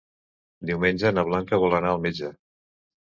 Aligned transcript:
Diumenge 0.69 1.11
na 1.17 1.25
Blanca 1.29 1.59
vol 1.65 1.77
anar 1.81 1.93
al 1.93 2.03
metge. 2.07 2.33